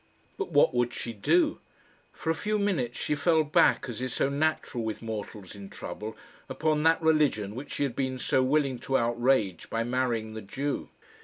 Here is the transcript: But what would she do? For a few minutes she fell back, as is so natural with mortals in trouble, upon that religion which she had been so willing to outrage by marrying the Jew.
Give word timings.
But 0.35 0.49
what 0.51 0.73
would 0.73 0.95
she 0.95 1.13
do? 1.13 1.59
For 2.11 2.31
a 2.31 2.33
few 2.33 2.57
minutes 2.57 2.97
she 2.97 3.13
fell 3.13 3.43
back, 3.43 3.87
as 3.87 4.01
is 4.01 4.15
so 4.15 4.29
natural 4.29 4.83
with 4.83 5.03
mortals 5.03 5.53
in 5.53 5.69
trouble, 5.69 6.17
upon 6.49 6.81
that 6.81 6.99
religion 7.03 7.53
which 7.53 7.73
she 7.73 7.83
had 7.83 7.95
been 7.95 8.17
so 8.17 8.41
willing 8.41 8.79
to 8.79 8.97
outrage 8.97 9.69
by 9.69 9.83
marrying 9.83 10.33
the 10.33 10.41
Jew. 10.41 10.89